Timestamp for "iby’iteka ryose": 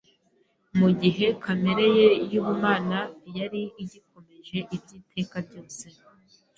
4.75-5.85